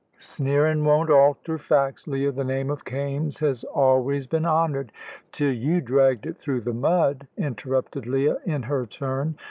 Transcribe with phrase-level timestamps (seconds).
[0.17, 2.31] "Sneerin' won't alter facts, Leah.
[2.31, 4.91] The name of Kaimes has always been honoured"
[5.31, 9.35] "Till you dragged it through the mud," interrupted Leah, in her turn.